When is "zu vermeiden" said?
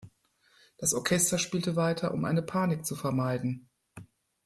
2.87-3.69